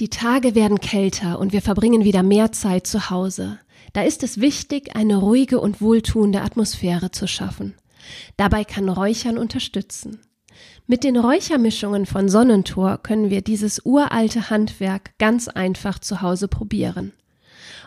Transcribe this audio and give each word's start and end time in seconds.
Die 0.00 0.10
Tage 0.10 0.54
werden 0.54 0.80
kälter 0.80 1.40
und 1.40 1.52
wir 1.52 1.60
verbringen 1.60 2.04
wieder 2.04 2.22
mehr 2.22 2.52
Zeit 2.52 2.86
zu 2.86 3.10
Hause. 3.10 3.58
Da 3.92 4.02
ist 4.02 4.22
es 4.22 4.40
wichtig, 4.40 4.94
eine 4.94 5.16
ruhige 5.16 5.60
und 5.60 5.80
wohltuende 5.80 6.42
Atmosphäre 6.42 7.10
zu 7.10 7.26
schaffen. 7.26 7.74
Dabei 8.36 8.62
kann 8.62 8.88
Räuchern 8.88 9.38
unterstützen. 9.38 10.20
Mit 10.86 11.02
den 11.02 11.16
Räuchermischungen 11.16 12.06
von 12.06 12.28
Sonnentor 12.28 12.98
können 12.98 13.30
wir 13.30 13.42
dieses 13.42 13.84
uralte 13.84 14.50
Handwerk 14.50 15.18
ganz 15.18 15.48
einfach 15.48 15.98
zu 15.98 16.22
Hause 16.22 16.46
probieren. 16.46 17.12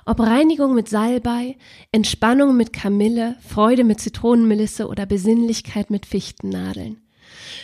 Ob 0.05 0.19
Reinigung 0.19 0.75
mit 0.75 0.89
Salbei, 0.89 1.57
Entspannung 1.93 2.57
mit 2.57 2.73
Kamille, 2.73 3.37
Freude 3.47 3.85
mit 3.85 4.01
Zitronenmelisse 4.01 4.87
oder 4.87 5.05
Besinnlichkeit 5.05 5.89
mit 5.89 6.05
Fichtennadeln. 6.05 6.97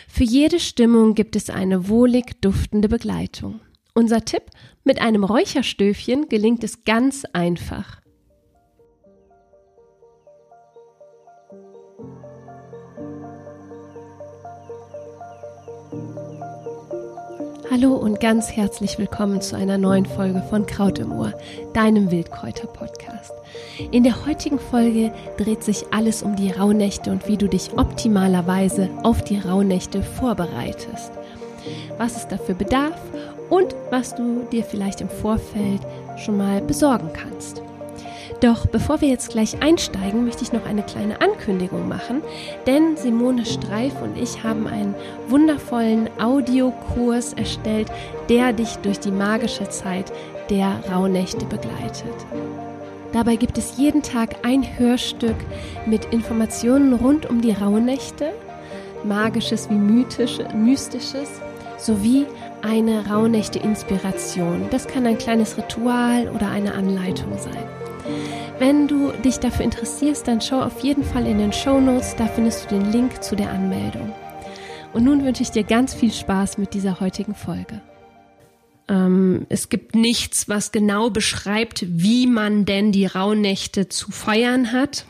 Für 0.07 0.23
jede 0.23 0.59
Stimmung 0.59 1.15
gibt 1.15 1.35
es 1.35 1.49
eine 1.49 1.89
wohlig 1.89 2.41
duftende 2.41 2.87
Begleitung. 2.87 3.59
Unser 3.97 4.23
Tipp, 4.23 4.43
mit 4.83 5.01
einem 5.01 5.23
Räucherstöfchen 5.23 6.29
gelingt 6.29 6.63
es 6.63 6.83
ganz 6.83 7.25
einfach. 7.33 7.99
Hallo 17.71 17.95
und 17.95 18.19
ganz 18.19 18.51
herzlich 18.51 18.99
willkommen 18.99 19.41
zu 19.41 19.55
einer 19.55 19.79
neuen 19.79 20.05
Folge 20.05 20.43
von 20.47 20.67
Kraut 20.67 20.99
im 20.99 21.11
Ohr, 21.11 21.33
deinem 21.73 22.11
Wildkräuter-Podcast. 22.11 23.33
In 23.89 24.03
der 24.03 24.27
heutigen 24.27 24.59
Folge 24.59 25.11
dreht 25.37 25.63
sich 25.63 25.85
alles 25.89 26.21
um 26.21 26.35
die 26.35 26.51
Rauhnächte 26.51 27.09
und 27.09 27.27
wie 27.27 27.37
du 27.37 27.49
dich 27.49 27.75
optimalerweise 27.75 28.91
auf 29.01 29.23
die 29.23 29.39
Rauhnächte 29.39 30.03
vorbereitest. 30.03 31.13
Was 31.97 32.15
es 32.15 32.27
dafür 32.27 32.53
bedarf 32.53 33.01
und 33.49 33.75
was 33.89 34.15
du 34.15 34.43
dir 34.51 34.63
vielleicht 34.63 35.01
im 35.01 35.09
Vorfeld 35.09 35.81
schon 36.17 36.37
mal 36.37 36.61
besorgen 36.61 37.11
kannst. 37.13 37.61
Doch 38.41 38.67
bevor 38.67 39.01
wir 39.01 39.07
jetzt 39.07 39.31
gleich 39.31 39.61
einsteigen, 39.63 40.25
möchte 40.25 40.43
ich 40.43 40.53
noch 40.53 40.65
eine 40.65 40.83
kleine 40.83 41.21
Ankündigung 41.21 41.87
machen, 41.87 42.21
denn 42.67 42.95
Simone 42.95 43.45
Streif 43.45 43.99
und 44.01 44.17
ich 44.17 44.43
haben 44.43 44.67
einen 44.67 44.93
wundervollen 45.27 46.09
Audiokurs 46.19 47.33
erstellt, 47.33 47.87
der 48.29 48.53
dich 48.53 48.75
durch 48.77 48.99
die 48.99 49.11
magische 49.11 49.67
Zeit 49.69 50.11
der 50.49 50.79
Rauhnächte 50.91 51.45
begleitet. 51.45 52.13
Dabei 53.11 53.37
gibt 53.37 53.57
es 53.57 53.77
jeden 53.77 54.03
Tag 54.03 54.45
ein 54.45 54.63
Hörstück 54.77 55.35
mit 55.85 56.05
Informationen 56.13 56.93
rund 56.93 57.25
um 57.27 57.41
die 57.41 57.53
Rauhnächte, 57.53 58.33
magisches 59.03 59.69
wie 59.69 59.75
mythisch, 59.75 60.37
mystisches, 60.53 61.41
sowie 61.77 62.25
eine 62.61 63.07
Rauhnächte-Inspiration. 63.07 64.67
Das 64.71 64.87
kann 64.87 65.05
ein 65.05 65.17
kleines 65.17 65.57
Ritual 65.57 66.29
oder 66.29 66.49
eine 66.49 66.73
Anleitung 66.73 67.37
sein. 67.37 67.63
Wenn 68.59 68.87
du 68.87 69.11
dich 69.23 69.37
dafür 69.37 69.65
interessierst, 69.65 70.27
dann 70.27 70.41
schau 70.41 70.61
auf 70.61 70.79
jeden 70.79 71.03
Fall 71.03 71.27
in 71.27 71.37
den 71.37 71.53
Show 71.53 71.79
Notes, 71.79 72.15
da 72.15 72.25
findest 72.27 72.65
du 72.65 72.75
den 72.75 72.91
Link 72.91 73.23
zu 73.23 73.35
der 73.35 73.51
Anmeldung. 73.51 74.13
Und 74.93 75.03
nun 75.03 75.23
wünsche 75.23 75.43
ich 75.43 75.51
dir 75.51 75.63
ganz 75.63 75.93
viel 75.93 76.11
Spaß 76.11 76.57
mit 76.57 76.73
dieser 76.73 76.99
heutigen 76.99 77.35
Folge. 77.35 77.81
Ähm, 78.87 79.45
es 79.49 79.69
gibt 79.69 79.95
nichts, 79.95 80.49
was 80.49 80.71
genau 80.71 81.09
beschreibt, 81.09 81.85
wie 81.87 82.25
man 82.25 82.65
denn 82.65 82.91
die 82.91 83.05
Rauhnächte 83.05 83.89
zu 83.89 84.11
feiern 84.11 84.71
hat. 84.71 85.05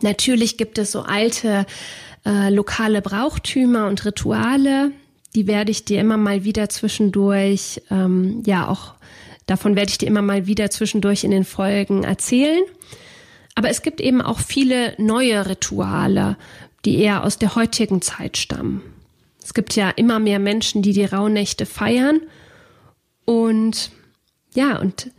Natürlich 0.00 0.56
gibt 0.56 0.78
es 0.78 0.92
so 0.92 1.02
alte 1.02 1.66
äh, 2.24 2.50
lokale 2.50 3.02
Brauchtümer 3.02 3.86
und 3.86 4.04
Rituale, 4.04 4.92
die 5.34 5.46
werde 5.46 5.70
ich 5.70 5.84
dir 5.84 6.00
immer 6.00 6.16
mal 6.16 6.44
wieder 6.44 6.68
zwischendurch, 6.68 7.82
ähm, 7.90 8.42
ja 8.46 8.68
auch 8.68 8.94
davon 9.46 9.76
werde 9.76 9.90
ich 9.90 9.98
dir 9.98 10.06
immer 10.06 10.22
mal 10.22 10.46
wieder 10.46 10.70
zwischendurch 10.70 11.24
in 11.24 11.30
den 11.30 11.44
Folgen 11.44 12.04
erzählen. 12.04 12.62
Aber 13.54 13.70
es 13.70 13.82
gibt 13.82 14.00
eben 14.00 14.22
auch 14.22 14.38
viele 14.38 14.94
neue 14.98 15.48
Rituale, 15.48 16.36
die 16.84 16.98
eher 16.98 17.24
aus 17.24 17.38
der 17.38 17.56
heutigen 17.56 18.02
Zeit 18.02 18.36
stammen. 18.36 18.82
Es 19.42 19.54
gibt 19.54 19.74
ja 19.74 19.90
immer 19.90 20.18
mehr 20.18 20.38
Menschen, 20.38 20.82
die 20.82 20.92
die 20.92 21.04
Rauhnächte 21.04 21.66
feiern. 21.66 22.20
Und 23.24 23.90
ja, 24.54 24.78
und 24.78 25.10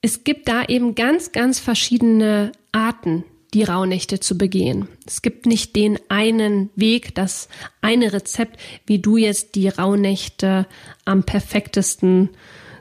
es 0.00 0.24
gibt 0.24 0.48
da 0.48 0.64
eben 0.64 0.94
ganz, 0.94 1.32
ganz 1.32 1.60
verschiedene 1.60 2.52
Arten, 2.72 3.24
die 3.54 3.62
Rauhnächte 3.62 4.18
zu 4.18 4.36
begehen. 4.36 4.88
Es 5.06 5.22
gibt 5.22 5.46
nicht 5.46 5.76
den 5.76 5.98
einen 6.08 6.70
Weg, 6.74 7.14
das 7.14 7.48
eine 7.80 8.12
Rezept, 8.12 8.60
wie 8.84 8.98
du 8.98 9.16
jetzt 9.16 9.54
die 9.54 9.68
Rauhnächte 9.68 10.66
am 11.04 11.22
perfektesten 11.22 12.30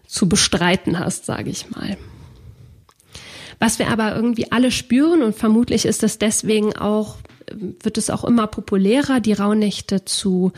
zu 0.07 0.27
bestreiten 0.27 0.97
hast, 0.99 1.25
sage 1.25 1.51
ich 1.51 1.69
mal. 1.69 1.97
Was 3.59 3.79
wir 3.79 3.89
aber 3.89 4.15
irgendwie 4.15 4.51
alle 4.51 4.71
spüren 4.71 5.21
und 5.21 5.35
vermutlich 5.35 5.85
ist 5.85 6.03
es 6.03 6.17
deswegen 6.17 6.75
auch, 6.75 7.17
wird 7.51 7.97
es 7.97 8.09
auch 8.09 8.23
immer 8.23 8.47
populärer, 8.47 9.19
die 9.19 9.33
Rauhnächte 9.33 10.05
zu 10.05 10.51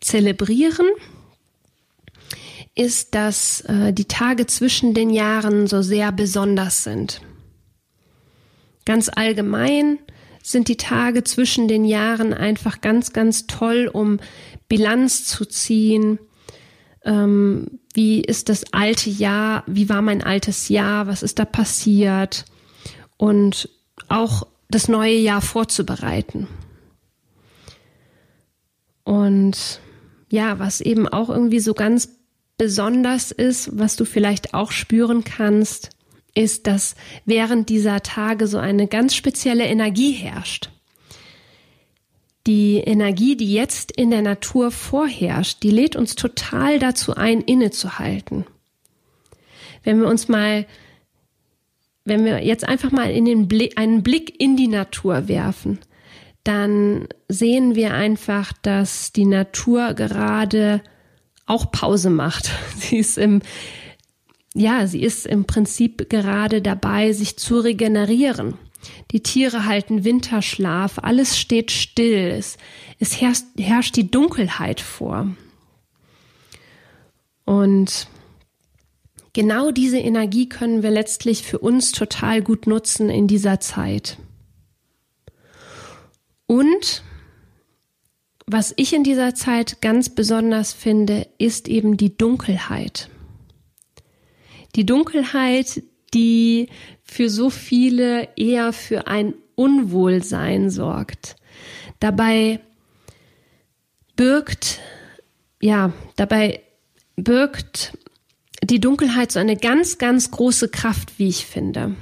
zelebrieren, 0.00 0.86
ist, 2.74 3.14
dass 3.14 3.60
äh, 3.62 3.92
die 3.92 4.06
Tage 4.06 4.46
zwischen 4.46 4.94
den 4.94 5.10
Jahren 5.10 5.66
so 5.66 5.82
sehr 5.82 6.12
besonders 6.12 6.82
sind. 6.82 7.20
Ganz 8.88 9.10
allgemein 9.14 9.98
sind 10.42 10.68
die 10.68 10.78
Tage 10.78 11.22
zwischen 11.22 11.68
den 11.68 11.84
Jahren 11.84 12.32
einfach 12.32 12.80
ganz, 12.80 13.12
ganz 13.12 13.46
toll, 13.46 13.90
um 13.92 14.18
Bilanz 14.66 15.26
zu 15.26 15.44
ziehen. 15.44 16.18
Ähm, 17.04 17.80
wie 17.92 18.22
ist 18.22 18.48
das 18.48 18.72
alte 18.72 19.10
Jahr? 19.10 19.62
Wie 19.66 19.90
war 19.90 20.00
mein 20.00 20.22
altes 20.22 20.70
Jahr? 20.70 21.06
Was 21.06 21.22
ist 21.22 21.38
da 21.38 21.44
passiert? 21.44 22.46
Und 23.18 23.68
auch 24.08 24.46
das 24.70 24.88
neue 24.88 25.18
Jahr 25.18 25.42
vorzubereiten. 25.42 26.48
Und 29.04 29.82
ja, 30.30 30.58
was 30.58 30.80
eben 30.80 31.06
auch 31.06 31.28
irgendwie 31.28 31.60
so 31.60 31.74
ganz 31.74 32.08
besonders 32.56 33.32
ist, 33.32 33.78
was 33.78 33.96
du 33.96 34.06
vielleicht 34.06 34.54
auch 34.54 34.72
spüren 34.72 35.24
kannst, 35.24 35.90
ist, 36.38 36.66
dass 36.66 36.94
während 37.24 37.68
dieser 37.68 38.02
Tage 38.02 38.46
so 38.46 38.58
eine 38.58 38.86
ganz 38.86 39.14
spezielle 39.14 39.64
Energie 39.64 40.12
herrscht. 40.12 40.70
Die 42.46 42.78
Energie, 42.78 43.36
die 43.36 43.52
jetzt 43.52 43.90
in 43.90 44.10
der 44.10 44.22
Natur 44.22 44.70
vorherrscht, 44.70 45.62
die 45.62 45.70
lädt 45.70 45.96
uns 45.96 46.14
total 46.14 46.78
dazu 46.78 47.14
ein, 47.16 47.40
innezuhalten. 47.40 48.46
Wenn 49.82 50.00
wir 50.00 50.08
uns 50.08 50.28
mal, 50.28 50.66
wenn 52.04 52.24
wir 52.24 52.44
jetzt 52.44 52.66
einfach 52.66 52.92
mal 52.92 53.10
in 53.10 53.24
den 53.24 53.48
Blick, 53.48 53.76
einen 53.76 54.02
Blick 54.02 54.40
in 54.40 54.56
die 54.56 54.68
Natur 54.68 55.28
werfen, 55.28 55.80
dann 56.44 57.08
sehen 57.28 57.74
wir 57.74 57.92
einfach, 57.92 58.52
dass 58.62 59.12
die 59.12 59.26
Natur 59.26 59.94
gerade 59.94 60.82
auch 61.46 61.70
Pause 61.72 62.10
macht. 62.10 62.50
Sie 62.76 62.96
ist 62.96 63.18
im 63.18 63.42
ja, 64.58 64.86
sie 64.86 65.02
ist 65.02 65.26
im 65.26 65.44
Prinzip 65.44 66.10
gerade 66.10 66.60
dabei, 66.60 67.12
sich 67.12 67.36
zu 67.36 67.58
regenerieren. 67.58 68.54
Die 69.12 69.22
Tiere 69.22 69.66
halten 69.66 70.04
Winterschlaf, 70.04 70.98
alles 70.98 71.38
steht 71.38 71.70
still, 71.70 72.30
es, 72.36 72.58
es 72.98 73.20
herrscht, 73.20 73.44
herrscht 73.58 73.96
die 73.96 74.10
Dunkelheit 74.10 74.80
vor. 74.80 75.28
Und 77.44 78.08
genau 79.32 79.70
diese 79.70 79.98
Energie 79.98 80.48
können 80.48 80.82
wir 80.82 80.90
letztlich 80.90 81.42
für 81.42 81.58
uns 81.58 81.92
total 81.92 82.42
gut 82.42 82.66
nutzen 82.66 83.10
in 83.10 83.26
dieser 83.26 83.60
Zeit. 83.60 84.18
Und 86.46 87.02
was 88.46 88.72
ich 88.76 88.92
in 88.92 89.04
dieser 89.04 89.34
Zeit 89.34 89.80
ganz 89.82 90.08
besonders 90.08 90.72
finde, 90.72 91.28
ist 91.38 91.68
eben 91.68 91.96
die 91.96 92.16
Dunkelheit. 92.16 93.08
Die 94.76 94.86
Dunkelheit, 94.86 95.82
die 96.14 96.68
für 97.02 97.28
so 97.30 97.50
viele 97.50 98.28
eher 98.36 98.72
für 98.72 99.06
ein 99.06 99.34
Unwohlsein 99.54 100.70
sorgt. 100.70 101.36
Dabei 102.00 102.60
birgt, 104.16 104.80
ja, 105.60 105.92
dabei 106.16 106.62
birgt 107.16 107.96
die 108.62 108.80
Dunkelheit 108.80 109.32
so 109.32 109.38
eine 109.38 109.56
ganz, 109.56 109.98
ganz 109.98 110.30
große 110.30 110.68
Kraft, 110.68 111.18
wie 111.18 111.28
ich 111.28 111.46
finde. 111.46 111.96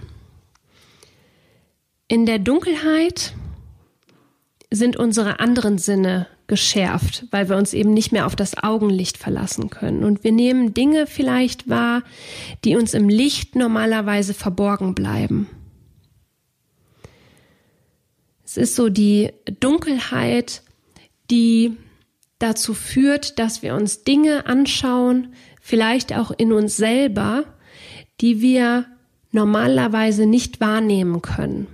In 2.08 2.26
der 2.26 2.38
Dunkelheit 2.38 3.34
sind 4.70 4.96
unsere 4.96 5.40
anderen 5.40 5.78
Sinne 5.78 6.26
geschärft, 6.46 7.26
weil 7.30 7.48
wir 7.48 7.56
uns 7.56 7.72
eben 7.72 7.92
nicht 7.92 8.12
mehr 8.12 8.26
auf 8.26 8.36
das 8.36 8.56
Augenlicht 8.56 9.18
verlassen 9.18 9.70
können. 9.70 10.04
Und 10.04 10.24
wir 10.24 10.32
nehmen 10.32 10.74
Dinge 10.74 11.06
vielleicht 11.06 11.68
wahr, 11.68 12.02
die 12.64 12.76
uns 12.76 12.94
im 12.94 13.08
Licht 13.08 13.56
normalerweise 13.56 14.34
verborgen 14.34 14.94
bleiben. 14.94 15.48
Es 18.44 18.56
ist 18.56 18.76
so 18.76 18.88
die 18.88 19.32
Dunkelheit, 19.60 20.62
die 21.30 21.76
dazu 22.38 22.74
führt, 22.74 23.38
dass 23.38 23.62
wir 23.62 23.74
uns 23.74 24.04
Dinge 24.04 24.46
anschauen, 24.46 25.34
vielleicht 25.60 26.16
auch 26.16 26.30
in 26.30 26.52
uns 26.52 26.76
selber, 26.76 27.44
die 28.20 28.40
wir 28.40 28.86
normalerweise 29.32 30.26
nicht 30.26 30.60
wahrnehmen 30.60 31.22
können. 31.22 31.66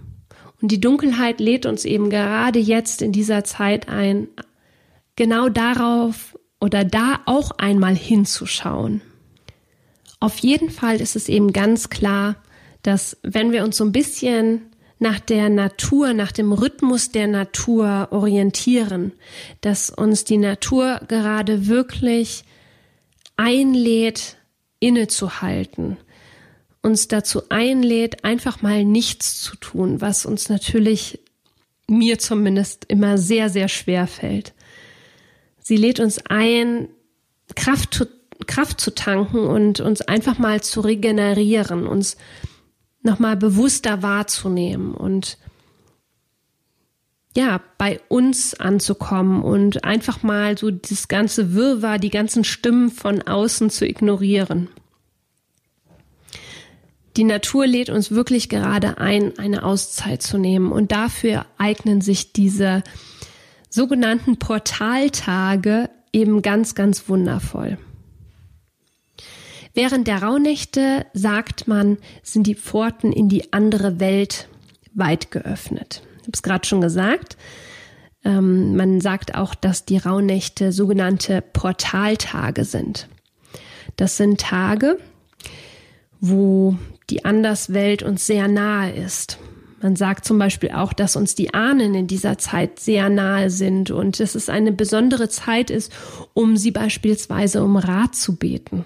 Und 0.61 0.71
die 0.71 0.81
Dunkelheit 0.81 1.41
lädt 1.41 1.67
uns 1.67 1.85
eben 1.85 2.09
gerade 2.09 2.59
jetzt 2.59 3.03
in 3.03 3.13
dieser 3.13 3.45
Zeit 3.45 3.89
ein, 3.89 4.29
genau 5.17 5.49
darauf 5.49 6.39
oder 6.61 6.85
da 6.85 7.21
auch 7.27 7.51
einmal 7.53 7.97
hinzuschauen. 7.97 9.03
Auf 10.21 10.39
jeden 10.39 10.71
Fall 10.71 11.01
ist 11.01 11.17
es 11.17 11.29
eben 11.29 11.53
ganz 11.53 11.91
klar, 11.91 12.37
dass 12.83 13.17
wenn 13.23 13.53
wir 13.53 13.65
uns 13.65 13.77
so 13.77 13.85
ein 13.85 13.93
bisschen 13.93 14.63
nach 14.99 15.19
der 15.19 15.49
Natur, 15.49 16.15
nach 16.15 16.31
dem 16.31 16.53
Rhythmus 16.53 17.11
der 17.11 17.27
Natur 17.27 18.09
orientieren, 18.13 19.13
dass 19.61 19.91
uns 19.91 20.23
die 20.23 20.39
Natur 20.39 21.01
gerade 21.09 21.67
wirklich 21.67 22.45
einlädt, 23.37 24.37
innezuhalten, 24.79 25.97
uns 26.83 27.09
dazu 27.09 27.43
einlädt, 27.49 28.25
einfach 28.25 28.63
mal 28.63 28.85
nichts 28.85 29.41
zu 29.41 29.57
tun, 29.57 30.01
was 30.01 30.25
uns 30.25 30.49
natürlich 30.49 31.19
mir 31.89 32.21
zumindest 32.21 32.85
immer 32.87 33.19
sehr, 33.19 33.51
sehr 33.51 33.69
schwer 33.69 34.07
fällt. 34.07 34.55
Sie 35.63 35.77
lädt 35.77 36.01
uns 36.01 36.19
ein, 36.27 36.89
Kraft 37.55 37.95
zu, 37.95 38.07
Kraft 38.47 38.81
zu 38.81 38.95
tanken 38.95 39.47
und 39.47 39.81
uns 39.81 40.01
einfach 40.03 40.39
mal 40.39 40.63
zu 40.63 40.81
regenerieren, 40.81 41.87
uns 41.87 42.17
nochmal 43.03 43.37
bewusster 43.37 44.03
wahrzunehmen 44.03 44.95
und 44.95 45.39
ja, 47.35 47.63
bei 47.79 48.01
uns 48.09 48.55
anzukommen 48.55 49.43
und 49.43 49.85
einfach 49.85 50.23
mal 50.23 50.59
so 50.59 50.71
das 50.71 51.09
ganze 51.09 51.55
Wirrwarr, 51.55 51.99
die 51.99 52.11
ganzen 52.11 52.45
Stimmen 52.45 52.91
von 52.91 53.23
außen 53.23 53.71
zu 53.71 53.87
ignorieren. 53.87 54.69
Die 57.17 57.25
Natur 57.25 57.67
lädt 57.67 57.91
uns 57.91 58.11
wirklich 58.11 58.49
gerade 58.49 58.99
ein, 58.99 59.39
eine 59.39 59.65
Auszeit 59.65 60.23
zu 60.23 60.39
nehmen 60.39 60.73
und 60.73 60.93
dafür 60.93 61.47
eignen 61.59 62.01
sich 62.01 62.33
diese 62.33 62.83
sogenannten 63.73 64.37
Portaltage 64.39 65.89
eben 66.13 66.43
ganz, 66.43 66.75
ganz 66.75 67.09
wundervoll. 67.09 67.79
Während 69.75 70.07
der 70.07 70.23
Rauhnächte, 70.23 71.07
sagt 71.15 71.67
man, 71.67 71.97
sind 72.23 72.47
die 72.47 72.55
Pforten 72.55 73.13
in 73.13 73.31
die 73.31 73.53
andere 73.55 73.99
Welt 73.99 74.49
weit 74.93 75.31
geöffnet. 75.31 76.03
Ich 76.17 76.23
habe 76.25 76.33
es 76.35 76.43
gerade 76.43 76.69
schon 76.69 76.83
gesagt. 76.83 77.39
Ähm, 78.25 78.77
man 78.77 79.01
sagt 79.01 79.35
auch, 79.35 79.55
dass 79.55 79.87
die 79.87 79.97
Rauhnächte 79.97 80.73
sogenannte 80.73 81.41
Portaltage 81.41 82.67
sind. 82.67 83.09
Das 83.97 84.19
sind 84.19 84.39
Tage, 84.39 84.99
wo 86.21 86.77
die 87.09 87.25
Anderswelt 87.25 88.03
uns 88.03 88.27
sehr 88.27 88.49
nahe 88.49 88.93
ist. 88.93 89.39
Man 89.83 89.97
sagt 89.97 90.25
zum 90.25 90.39
Beispiel 90.39 90.71
auch, 90.71 90.93
dass 90.93 91.17
uns 91.17 91.35
die 91.35 91.55
Ahnen 91.55 91.95
in 91.95 92.07
dieser 92.07 92.39
Zeit 92.39 92.79
sehr 92.79 93.09
nahe 93.09 93.51
sind 93.51 93.91
und 93.91 94.21
dass 94.21 94.37
es 94.37 94.49
eine 94.49 94.71
besondere 94.71 95.29
Zeit 95.29 95.71
ist, 95.71 95.93
um 96.35 96.57
sie 96.57 96.71
beispielsweise 96.71 97.65
um 97.65 97.77
Rat 97.77 98.15
zu 98.15 98.37
beten 98.37 98.85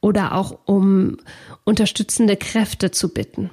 oder 0.00 0.34
auch 0.34 0.58
um 0.64 1.18
unterstützende 1.62 2.36
Kräfte 2.36 2.90
zu 2.90 3.14
bitten. 3.14 3.50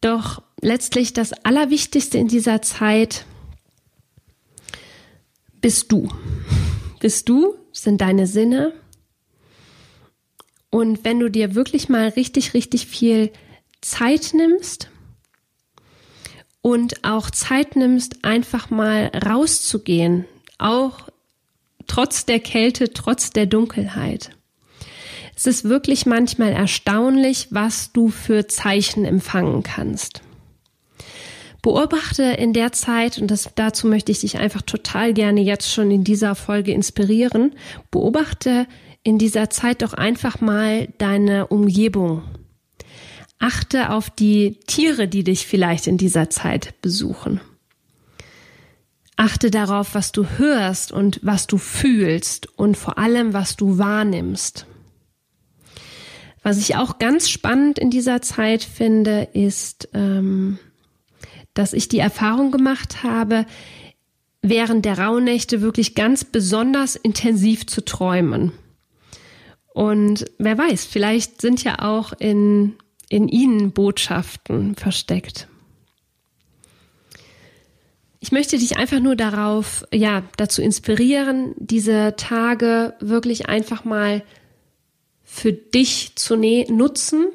Doch 0.00 0.42
letztlich 0.60 1.12
das 1.12 1.32
Allerwichtigste 1.32 2.18
in 2.18 2.28
dieser 2.28 2.62
Zeit 2.62 3.24
bist 5.60 5.90
du. 5.90 6.08
Bist 7.00 7.28
du, 7.28 7.56
sind 7.72 8.00
deine 8.00 8.28
Sinne. 8.28 8.72
Und 10.74 11.04
wenn 11.04 11.20
du 11.20 11.28
dir 11.28 11.54
wirklich 11.54 11.90
mal 11.90 12.08
richtig, 12.08 12.54
richtig 12.54 12.86
viel 12.86 13.30
Zeit 13.82 14.30
nimmst 14.32 14.88
und 16.62 17.04
auch 17.04 17.30
Zeit 17.30 17.76
nimmst, 17.76 18.24
einfach 18.24 18.70
mal 18.70 19.10
rauszugehen, 19.14 20.24
auch 20.56 21.10
trotz 21.86 22.24
der 22.24 22.40
Kälte, 22.40 22.90
trotz 22.90 23.30
der 23.30 23.44
Dunkelheit. 23.44 24.30
Es 25.36 25.46
ist 25.46 25.64
wirklich 25.64 26.06
manchmal 26.06 26.52
erstaunlich, 26.52 27.48
was 27.50 27.92
du 27.92 28.08
für 28.08 28.46
Zeichen 28.46 29.04
empfangen 29.04 29.62
kannst. 29.62 30.22
Beobachte 31.60 32.22
in 32.22 32.54
der 32.54 32.72
Zeit, 32.72 33.18
und 33.18 33.30
das, 33.30 33.50
dazu 33.54 33.86
möchte 33.88 34.10
ich 34.10 34.20
dich 34.20 34.38
einfach 34.38 34.62
total 34.62 35.12
gerne 35.12 35.42
jetzt 35.42 35.70
schon 35.70 35.90
in 35.90 36.02
dieser 36.02 36.34
Folge 36.34 36.72
inspirieren, 36.72 37.54
beobachte 37.90 38.66
in 39.04 39.18
dieser 39.18 39.50
Zeit 39.50 39.82
doch 39.82 39.94
einfach 39.94 40.40
mal 40.40 40.88
deine 40.98 41.48
Umgebung. 41.48 42.22
Achte 43.38 43.90
auf 43.90 44.10
die 44.10 44.60
Tiere, 44.66 45.08
die 45.08 45.24
dich 45.24 45.46
vielleicht 45.46 45.86
in 45.86 45.98
dieser 45.98 46.30
Zeit 46.30 46.80
besuchen. 46.80 47.40
Achte 49.16 49.50
darauf, 49.50 49.94
was 49.94 50.12
du 50.12 50.26
hörst 50.38 50.92
und 50.92 51.20
was 51.22 51.46
du 51.46 51.58
fühlst 51.58 52.46
und 52.58 52.76
vor 52.76 52.98
allem, 52.98 53.32
was 53.32 53.56
du 53.56 53.78
wahrnimmst. 53.78 54.66
Was 56.42 56.58
ich 56.58 56.76
auch 56.76 56.98
ganz 56.98 57.28
spannend 57.28 57.78
in 57.78 57.90
dieser 57.90 58.22
Zeit 58.22 58.64
finde, 58.64 59.28
ist, 59.32 59.88
ähm, 59.92 60.58
dass 61.54 61.72
ich 61.72 61.88
die 61.88 61.98
Erfahrung 61.98 62.50
gemacht 62.50 63.02
habe, 63.02 63.46
während 64.40 64.84
der 64.84 64.98
Rauhnächte 64.98 65.60
wirklich 65.60 65.94
ganz 65.94 66.24
besonders 66.24 66.96
intensiv 66.96 67.66
zu 67.66 67.84
träumen. 67.84 68.52
Und 69.72 70.26
wer 70.38 70.58
weiß, 70.58 70.84
vielleicht 70.84 71.40
sind 71.40 71.64
ja 71.64 71.78
auch 71.78 72.12
in, 72.18 72.74
in 73.08 73.28
ihnen 73.28 73.72
Botschaften 73.72 74.74
versteckt. 74.74 75.48
Ich 78.20 78.30
möchte 78.30 78.58
dich 78.58 78.76
einfach 78.76 79.00
nur 79.00 79.16
darauf, 79.16 79.84
ja, 79.92 80.22
dazu 80.36 80.62
inspirieren, 80.62 81.54
diese 81.56 82.14
Tage 82.16 82.94
wirklich 83.00 83.48
einfach 83.48 83.84
mal 83.84 84.22
für 85.24 85.52
dich 85.52 86.12
zu 86.14 86.36
nutzen. 86.36 87.26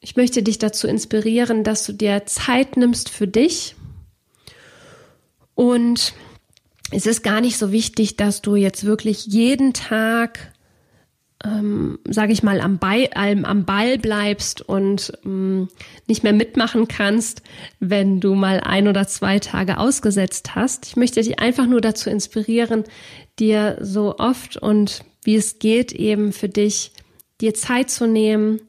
Ich 0.00 0.16
möchte 0.16 0.42
dich 0.42 0.58
dazu 0.58 0.86
inspirieren, 0.86 1.62
dass 1.62 1.84
du 1.84 1.92
dir 1.92 2.24
Zeit 2.24 2.76
nimmst 2.76 3.10
für 3.10 3.26
dich. 3.26 3.74
Und 5.54 6.14
es 6.90 7.04
ist 7.04 7.22
gar 7.22 7.40
nicht 7.40 7.58
so 7.58 7.70
wichtig, 7.70 8.16
dass 8.16 8.40
du 8.40 8.56
jetzt 8.56 8.84
wirklich 8.84 9.26
jeden 9.26 9.74
Tag 9.74 10.54
ähm, 11.44 11.98
sage 12.04 12.32
ich 12.32 12.42
mal, 12.42 12.60
am, 12.60 12.78
Ball, 12.78 13.08
am 13.14 13.64
Ball 13.64 13.98
bleibst 13.98 14.60
und 14.60 15.12
ähm, 15.24 15.68
nicht 16.06 16.22
mehr 16.22 16.32
mitmachen 16.32 16.86
kannst, 16.86 17.42
wenn 17.78 18.20
du 18.20 18.34
mal 18.34 18.60
ein 18.60 18.88
oder 18.88 19.06
zwei 19.06 19.38
Tage 19.38 19.78
ausgesetzt 19.78 20.54
hast. 20.54 20.86
Ich 20.86 20.96
möchte 20.96 21.22
dich 21.22 21.38
einfach 21.38 21.66
nur 21.66 21.80
dazu 21.80 22.10
inspirieren, 22.10 22.84
dir 23.38 23.78
so 23.80 24.16
oft 24.18 24.56
und 24.56 25.02
wie 25.22 25.36
es 25.36 25.58
geht 25.58 25.92
eben 25.92 26.32
für 26.32 26.48
dich, 26.48 26.92
dir 27.40 27.54
Zeit 27.54 27.90
zu 27.90 28.06
nehmen. 28.06 28.60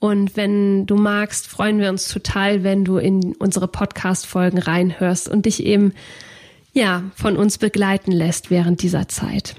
Und 0.00 0.36
wenn 0.36 0.86
du 0.86 0.96
magst, 0.96 1.46
freuen 1.46 1.80
wir 1.80 1.88
uns 1.88 2.08
total, 2.08 2.62
wenn 2.62 2.84
du 2.84 2.98
in 2.98 3.34
unsere 3.36 3.68
Podcast-Folgen 3.68 4.58
reinhörst 4.58 5.28
und 5.28 5.46
dich 5.46 5.64
eben, 5.64 5.92
ja, 6.72 7.04
von 7.16 7.36
uns 7.36 7.58
begleiten 7.58 8.12
lässt 8.12 8.50
während 8.50 8.82
dieser 8.82 9.08
Zeit. 9.08 9.56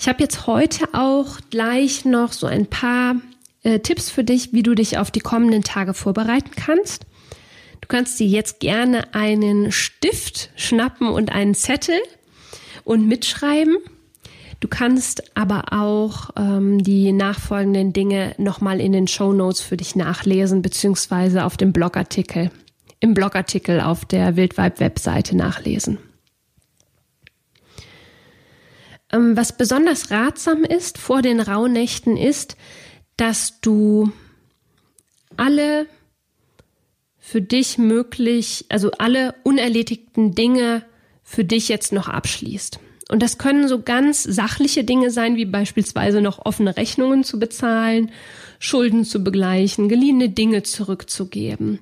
Ich 0.00 0.06
habe 0.06 0.22
jetzt 0.22 0.46
heute 0.46 0.86
auch 0.92 1.40
gleich 1.50 2.04
noch 2.04 2.32
so 2.32 2.46
ein 2.46 2.66
paar 2.66 3.16
äh, 3.64 3.80
Tipps 3.80 4.10
für 4.10 4.22
dich, 4.22 4.52
wie 4.52 4.62
du 4.62 4.76
dich 4.76 4.96
auf 4.96 5.10
die 5.10 5.18
kommenden 5.18 5.64
Tage 5.64 5.92
vorbereiten 5.92 6.52
kannst. 6.54 7.04
Du 7.80 7.88
kannst 7.88 8.20
dir 8.20 8.28
jetzt 8.28 8.60
gerne 8.60 9.12
einen 9.12 9.72
Stift 9.72 10.50
schnappen 10.54 11.08
und 11.08 11.32
einen 11.32 11.54
Zettel 11.54 11.98
und 12.84 13.08
mitschreiben. 13.08 13.76
Du 14.60 14.68
kannst 14.68 15.36
aber 15.36 15.72
auch 15.72 16.30
ähm, 16.36 16.82
die 16.82 17.12
nachfolgenden 17.12 17.92
Dinge 17.92 18.34
nochmal 18.38 18.80
in 18.80 18.92
den 18.92 19.08
Show 19.08 19.32
Notes 19.32 19.60
für 19.60 19.76
dich 19.76 19.96
nachlesen, 19.96 20.62
beziehungsweise 20.62 21.44
auf 21.44 21.56
dem 21.56 21.72
Blogartikel, 21.72 22.52
im 23.00 23.14
Blogartikel 23.14 23.80
auf 23.80 24.04
der 24.04 24.36
Wildvibe-Webseite 24.36 25.36
nachlesen. 25.36 25.96
Ähm, 25.96 26.08
was 29.10 29.56
besonders 29.56 30.10
ratsam 30.10 30.64
ist 30.64 30.98
vor 30.98 31.22
den 31.22 31.40
Rauhnächten 31.40 32.16
ist, 32.16 32.56
dass 33.16 33.60
du 33.60 34.12
alle 35.36 35.86
für 37.18 37.40
dich 37.42 37.78
möglich, 37.78 38.66
also 38.68 38.90
alle 38.92 39.34
unerledigten 39.44 40.34
Dinge 40.34 40.84
für 41.22 41.44
dich 41.44 41.68
jetzt 41.68 41.92
noch 41.92 42.08
abschließt. 42.08 42.80
Und 43.10 43.22
das 43.22 43.38
können 43.38 43.68
so 43.68 43.82
ganz 43.82 44.22
sachliche 44.22 44.84
Dinge 44.84 45.10
sein, 45.10 45.36
wie 45.36 45.46
beispielsweise 45.46 46.20
noch 46.20 46.44
offene 46.44 46.76
Rechnungen 46.76 47.24
zu 47.24 47.38
bezahlen, 47.38 48.10
Schulden 48.58 49.04
zu 49.04 49.24
begleichen, 49.24 49.88
geliehene 49.88 50.28
Dinge 50.28 50.62
zurückzugeben. 50.62 51.80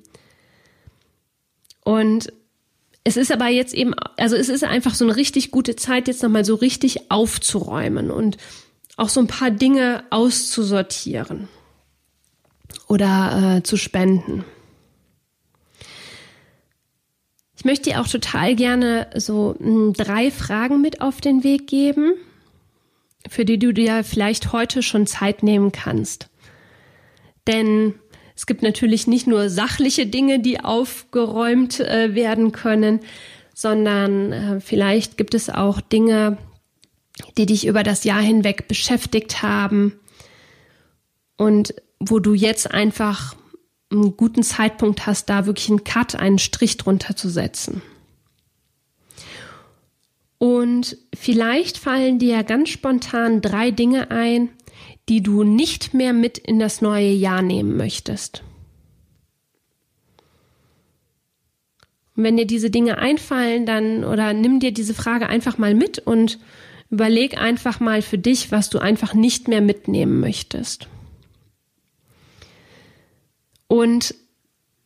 Und 1.83 2.31
es 3.07 3.15
ist 3.15 3.31
aber 3.31 3.47
jetzt 3.47 3.73
eben, 3.73 3.93
also 4.17 4.35
es 4.35 4.49
ist 4.49 4.65
einfach 4.65 4.93
so 4.93 5.05
eine 5.05 5.15
richtig 5.15 5.49
gute 5.49 5.77
Zeit, 5.77 6.09
jetzt 6.09 6.23
nochmal 6.23 6.43
so 6.43 6.55
richtig 6.55 7.09
aufzuräumen 7.09 8.11
und 8.11 8.35
auch 8.97 9.07
so 9.07 9.21
ein 9.21 9.27
paar 9.27 9.49
Dinge 9.49 10.03
auszusortieren 10.09 11.47
oder 12.89 13.59
äh, 13.59 13.63
zu 13.63 13.77
spenden. 13.77 14.43
Ich 17.55 17.63
möchte 17.63 17.91
dir 17.91 18.01
auch 18.01 18.09
total 18.09 18.55
gerne 18.55 19.07
so 19.15 19.55
hm, 19.57 19.93
drei 19.93 20.29
Fragen 20.29 20.81
mit 20.81 20.99
auf 20.99 21.21
den 21.21 21.45
Weg 21.45 21.67
geben, 21.67 22.11
für 23.29 23.45
die 23.45 23.57
du 23.57 23.71
dir 23.71 24.03
vielleicht 24.03 24.51
heute 24.51 24.83
schon 24.83 25.07
Zeit 25.07 25.43
nehmen 25.43 25.71
kannst. 25.71 26.27
Denn 27.47 27.95
es 28.37 28.45
gibt 28.45 28.61
natürlich 28.61 29.07
nicht 29.07 29.25
nur 29.25 29.49
sachliche 29.49 30.05
Dinge, 30.05 30.39
die 30.39 30.63
aufgeräumt 30.63 31.79
äh, 31.79 32.13
werden 32.13 32.51
können, 32.51 32.99
sondern 33.55 34.31
äh, 34.31 34.59
vielleicht 34.61 35.17
gibt 35.17 35.33
es 35.33 35.49
auch 35.49 35.81
Dinge, 35.81 36.37
die 37.35 37.47
dich 37.47 37.65
über 37.65 37.81
das 37.81 38.03
Jahr 38.03 38.21
hinweg 38.21 38.67
beschäftigt 38.67 39.41
haben 39.41 39.99
und 41.35 41.73
wo 41.99 42.19
du 42.19 42.35
jetzt 42.35 42.69
einfach 42.69 43.35
einen 43.91 44.15
guten 44.15 44.43
Zeitpunkt 44.43 45.07
hast, 45.07 45.29
da 45.31 45.47
wirklich 45.47 45.69
einen 45.69 45.83
Cut, 45.83 46.13
einen 46.13 46.37
Strich 46.37 46.77
drunter 46.77 47.15
zu 47.15 47.29
setzen. 47.29 47.81
Und 50.37 50.95
vielleicht 51.15 51.79
fallen 51.79 52.19
dir 52.19 52.43
ganz 52.43 52.69
spontan 52.69 53.41
drei 53.41 53.71
Dinge 53.71 54.11
ein, 54.11 54.49
die 55.09 55.21
du 55.21 55.43
nicht 55.43 55.93
mehr 55.93 56.13
mit 56.13 56.37
in 56.37 56.59
das 56.59 56.81
neue 56.81 57.11
Jahr 57.11 57.41
nehmen 57.41 57.77
möchtest. 57.77 58.43
Und 62.15 62.23
wenn 62.23 62.37
dir 62.37 62.47
diese 62.47 62.69
Dinge 62.69 62.97
einfallen, 62.97 63.65
dann 63.65 64.03
oder 64.03 64.33
nimm 64.33 64.59
dir 64.59 64.71
diese 64.71 64.93
Frage 64.93 65.27
einfach 65.27 65.57
mal 65.57 65.75
mit 65.75 65.99
und 65.99 66.39
überleg 66.89 67.37
einfach 67.37 67.79
mal 67.79 68.01
für 68.01 68.17
dich, 68.17 68.51
was 68.51 68.69
du 68.69 68.79
einfach 68.79 69.13
nicht 69.13 69.47
mehr 69.47 69.61
mitnehmen 69.61 70.19
möchtest. 70.19 70.87
Und 73.67 74.15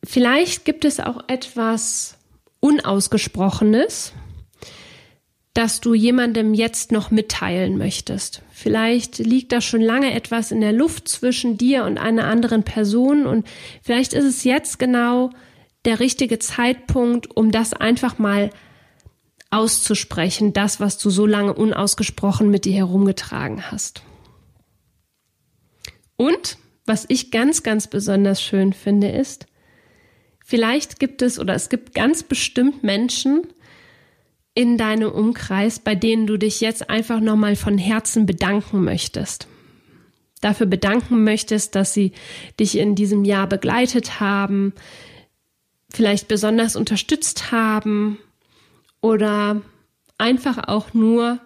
vielleicht 0.04 0.64
gibt 0.64 0.84
es 0.84 1.00
auch 1.00 1.24
etwas 1.28 2.18
Unausgesprochenes, 2.60 4.12
das 5.54 5.80
du 5.80 5.94
jemandem 5.94 6.54
jetzt 6.54 6.92
noch 6.92 7.10
mitteilen 7.10 7.78
möchtest. 7.78 8.42
Vielleicht 8.62 9.18
liegt 9.18 9.50
da 9.50 9.60
schon 9.60 9.80
lange 9.80 10.14
etwas 10.14 10.52
in 10.52 10.60
der 10.60 10.72
Luft 10.72 11.08
zwischen 11.08 11.58
dir 11.58 11.84
und 11.84 11.98
einer 11.98 12.28
anderen 12.28 12.62
Person 12.62 13.26
und 13.26 13.44
vielleicht 13.82 14.12
ist 14.12 14.24
es 14.24 14.44
jetzt 14.44 14.78
genau 14.78 15.30
der 15.84 15.98
richtige 15.98 16.38
Zeitpunkt, 16.38 17.36
um 17.36 17.50
das 17.50 17.72
einfach 17.72 18.20
mal 18.20 18.50
auszusprechen, 19.50 20.52
das, 20.52 20.78
was 20.78 20.96
du 20.98 21.10
so 21.10 21.26
lange 21.26 21.54
unausgesprochen 21.54 22.50
mit 22.50 22.64
dir 22.64 22.74
herumgetragen 22.74 23.68
hast. 23.72 24.04
Und 26.16 26.56
was 26.86 27.04
ich 27.08 27.32
ganz, 27.32 27.64
ganz 27.64 27.88
besonders 27.88 28.40
schön 28.40 28.72
finde, 28.74 29.08
ist, 29.08 29.46
vielleicht 30.44 31.00
gibt 31.00 31.20
es 31.20 31.40
oder 31.40 31.54
es 31.54 31.68
gibt 31.68 31.96
ganz 31.96 32.22
bestimmt 32.22 32.84
Menschen, 32.84 33.42
in 34.54 34.76
deinem 34.76 35.10
Umkreis, 35.10 35.78
bei 35.78 35.94
denen 35.94 36.26
du 36.26 36.36
dich 36.36 36.60
jetzt 36.60 36.90
einfach 36.90 37.20
nochmal 37.20 37.56
von 37.56 37.78
Herzen 37.78 38.26
bedanken 38.26 38.84
möchtest. 38.84 39.48
Dafür 40.40 40.66
bedanken 40.66 41.24
möchtest, 41.24 41.74
dass 41.74 41.94
sie 41.94 42.12
dich 42.58 42.76
in 42.76 42.94
diesem 42.94 43.24
Jahr 43.24 43.46
begleitet 43.46 44.20
haben, 44.20 44.72
vielleicht 45.88 46.28
besonders 46.28 46.76
unterstützt 46.76 47.52
haben 47.52 48.18
oder 49.00 49.62
einfach 50.18 50.68
auch 50.68 50.94
nur 50.94 51.38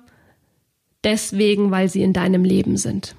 deswegen, 1.04 1.70
weil 1.70 1.88
sie 1.88 2.02
in 2.02 2.12
deinem 2.12 2.44
Leben 2.44 2.76
sind. 2.76 3.14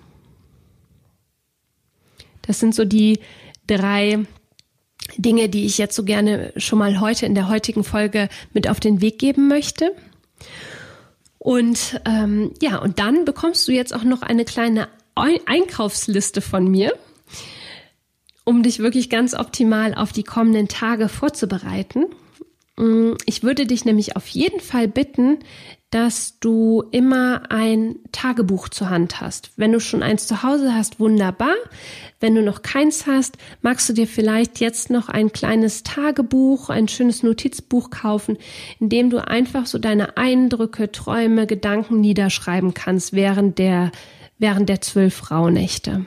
Das 2.41 2.59
sind 2.59 2.73
so 2.73 2.85
die 2.85 3.19
drei 3.67 4.25
Dinge, 5.17 5.49
die 5.49 5.65
ich 5.65 5.77
jetzt 5.77 5.95
so 5.95 6.03
gerne 6.03 6.53
schon 6.57 6.79
mal 6.79 6.99
heute 6.99 7.25
in 7.25 7.35
der 7.35 7.49
heutigen 7.49 7.83
Folge 7.83 8.29
mit 8.53 8.69
auf 8.69 8.79
den 8.79 9.01
Weg 9.01 9.19
geben 9.19 9.47
möchte. 9.47 9.93
Und 11.39 12.01
ähm, 12.05 12.53
ja, 12.61 12.77
und 12.77 12.99
dann 12.99 13.25
bekommst 13.25 13.67
du 13.67 13.71
jetzt 13.71 13.93
auch 13.93 14.03
noch 14.03 14.21
eine 14.21 14.45
kleine 14.45 14.87
Einkaufsliste 15.15 16.41
von 16.41 16.69
mir, 16.69 16.93
um 18.43 18.63
dich 18.63 18.79
wirklich 18.79 19.09
ganz 19.09 19.33
optimal 19.33 19.95
auf 19.95 20.11
die 20.11 20.23
kommenden 20.23 20.67
Tage 20.67 21.09
vorzubereiten. 21.09 22.05
Mm, 22.77 23.13
ich 23.25 23.43
würde 23.43 23.65
dich 23.65 23.85
nämlich 23.85 24.15
auf 24.15 24.27
jeden 24.27 24.59
Fall 24.59 24.87
bitten, 24.87 25.39
dass 25.89 26.37
du 26.39 26.83
immer 26.91 27.49
ein 27.49 27.95
Tagebuch 28.11 28.67
zur 28.67 28.89
Hand 28.89 29.21
hast. 29.21 29.51
Wenn 29.55 29.71
du 29.71 29.79
schon 29.79 30.03
eins 30.03 30.27
zu 30.27 30.43
Hause 30.43 30.73
hast, 30.75 30.99
wunderbar. 30.99 31.55
Wenn 32.19 32.35
du 32.35 32.41
noch 32.41 32.61
keins 32.61 33.07
hast, 33.07 33.37
magst 33.61 33.87
du 33.87 33.93
dir 33.93 34.07
vielleicht 34.07 34.59
jetzt 34.59 34.89
noch 34.89 35.07
ein 35.07 35.31
kleines 35.31 35.83
Tagebuch, 35.83 36.69
ein 36.69 36.89
schönes 36.89 37.23
Notizbuch 37.23 37.89
kaufen, 37.89 38.37
in 38.81 38.89
dem 38.89 39.09
du 39.09 39.25
einfach 39.25 39.65
so 39.65 39.77
deine 39.77 40.17
Eindrücke, 40.17 40.91
Träume, 40.91 41.47
Gedanken 41.47 42.01
niederschreiben 42.01 42.73
kannst 42.73 43.13
während 43.13 43.57
der, 43.57 43.91
während 44.39 44.67
der 44.67 44.81
zwölf 44.81 45.31
Rauhnächte. 45.31 46.05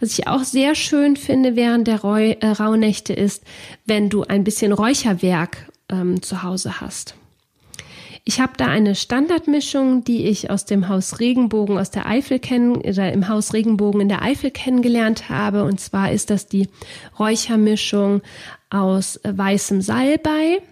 Was 0.00 0.18
ich 0.18 0.26
auch 0.26 0.44
sehr 0.44 0.74
schön 0.74 1.16
finde 1.16 1.56
während 1.56 1.86
der 1.86 2.04
äh, 2.04 2.46
Rauhnächte 2.46 3.14
ist, 3.14 3.44
wenn 3.86 4.10
du 4.10 4.22
ein 4.22 4.44
bisschen 4.44 4.72
Räucherwerk 4.72 5.70
ähm, 5.90 6.22
zu 6.22 6.42
Hause 6.42 6.80
hast. 6.82 7.14
Ich 8.24 8.40
habe 8.40 8.52
da 8.56 8.66
eine 8.66 8.94
Standardmischung, 8.94 10.04
die 10.04 10.26
ich 10.26 10.50
aus 10.50 10.64
dem 10.64 10.88
Haus 10.88 11.20
Regenbogen 11.20 11.78
aus 11.78 11.90
der 11.90 12.06
Eifel 12.06 12.38
kennen 12.38 12.76
oder 12.76 13.12
im 13.12 13.28
Haus 13.28 13.54
Regenbogen 13.54 14.00
in 14.00 14.08
der 14.08 14.22
Eifel 14.22 14.50
kennengelernt 14.50 15.28
habe. 15.28 15.64
Und 15.64 15.80
zwar 15.80 16.12
ist 16.12 16.30
das 16.30 16.46
die 16.46 16.68
Räuchermischung 17.18 18.22
aus 18.68 19.18
weißem 19.24 19.80
Salbei, 19.80 20.62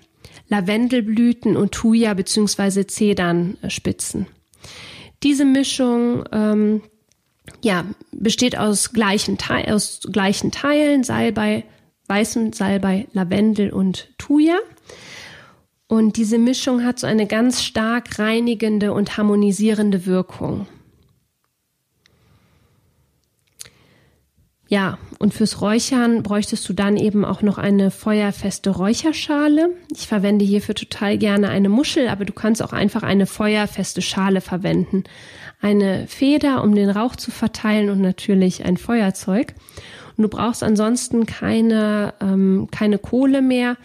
Lavendelblüten 0.49 1.57
und 1.57 1.73
Thuja 1.73 2.15
bzw. 2.15 2.87
Zedernspitzen. 2.87 4.27
Diese 5.23 5.45
Mischung 5.45 6.25
ähm, 6.33 6.83
ja, 7.63 7.85
besteht 8.13 8.57
aus 8.57 8.93
gleichen, 8.93 9.39
aus 9.69 10.01
gleichen 10.13 10.51
Teilen, 10.51 11.03
Salbei, 11.03 11.65
weißem 12.07 12.53
Salbei, 12.53 13.07
Lavendel 13.13 13.71
und 13.71 14.11
Thuja. 14.19 14.59
Und 15.89 16.19
diese 16.19 16.37
Mischung 16.37 16.85
hat 16.85 16.99
so 16.99 17.07
eine 17.07 17.27
ganz 17.27 17.65
stark 17.65 18.19
reinigende 18.19 18.93
und 18.93 19.17
harmonisierende 19.17 20.05
Wirkung. 20.05 20.67
Ja, 24.71 24.99
und 25.19 25.33
fürs 25.33 25.63
Räuchern 25.63 26.23
bräuchtest 26.23 26.69
du 26.69 26.75
dann 26.75 26.99
eben 26.99 27.25
auch 27.25 27.41
noch 27.41 27.57
eine 27.57 27.91
feuerfeste 27.91 28.69
Räucherschale. 28.69 29.71
Ich 29.97 30.07
verwende 30.07 30.45
hierfür 30.45 30.75
total 30.75 31.17
gerne 31.17 31.49
eine 31.49 31.71
Muschel, 31.71 32.09
aber 32.09 32.27
du 32.27 32.35
kannst 32.35 32.63
auch 32.63 32.75
einfach 32.75 33.03
eine 33.03 33.25
feuerfeste 33.25 34.03
Schale 34.03 34.43
verwenden. 34.43 35.05
Eine 35.63 36.07
Feder, 36.07 36.63
um 36.63 36.75
den 36.75 36.91
Rauch 36.91 37.17
zu 37.17 37.31
verteilen 37.31 37.89
und 37.89 38.03
natürlich 38.03 38.67
ein 38.67 38.77
Feuerzeug. 38.77 39.55
Und 40.19 40.23
du 40.25 40.29
brauchst 40.29 40.63
ansonsten 40.63 41.25
keine, 41.25 42.13
ähm, 42.21 42.69
keine 42.71 42.99
Kohle 42.99 43.41
mehr 43.41 43.79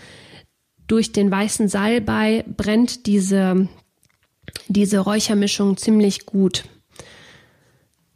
durch 0.88 1.12
den 1.12 1.32
weißen 1.32 1.68
Salbei 1.68 2.44
brennt 2.48 3.06
diese, 3.06 3.68
diese 4.68 5.00
Räuchermischung 5.00 5.78
ziemlich 5.78 6.26
gut. 6.26 6.66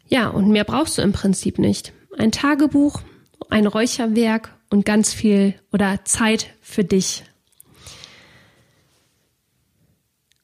Ja, 0.08 0.30
und 0.30 0.50
mehr 0.50 0.64
brauchst 0.64 0.98
du 0.98 1.02
im 1.02 1.12
Prinzip 1.12 1.60
nicht. 1.60 1.94
Ein 2.18 2.32
Tagebuch, 2.32 3.02
ein 3.50 3.68
Räucherwerk 3.68 4.54
und 4.70 4.86
ganz 4.86 5.14
viel 5.14 5.56
oder 5.72 6.04
Zeit 6.06 6.54
für 6.62 6.84
dich. 6.84 7.24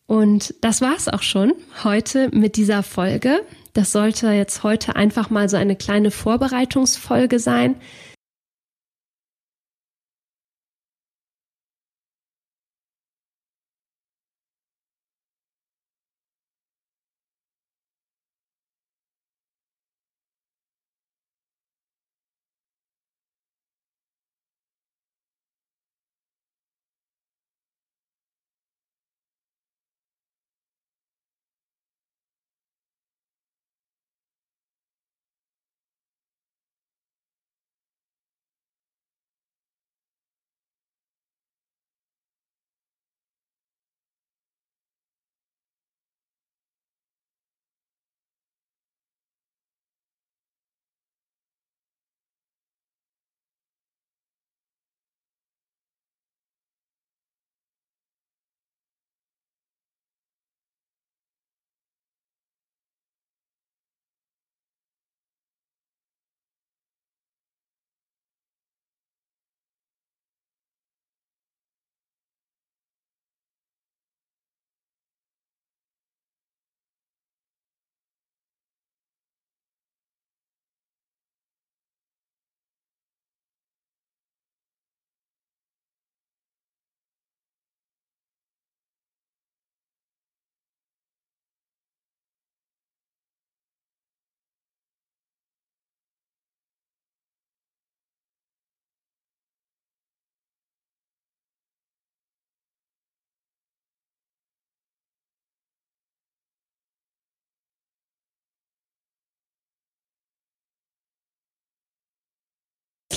Und 0.05 0.53
das 0.61 0.81
war's 0.81 1.07
auch 1.07 1.21
schon 1.21 1.53
heute 1.83 2.29
mit 2.35 2.55
dieser 2.57 2.83
Folge. 2.83 3.41
Das 3.73 3.91
sollte 3.91 4.29
jetzt 4.31 4.63
heute 4.63 4.95
einfach 4.95 5.29
mal 5.29 5.49
so 5.49 5.57
eine 5.57 5.75
kleine 5.75 6.11
Vorbereitungsfolge 6.11 7.39
sein. 7.39 7.75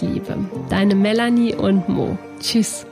Liebe. 0.01 0.37
Deine 0.69 0.95
Melanie 0.95 1.55
und 1.55 1.89
Mo. 1.89 2.19
Tschüss. 2.41 2.87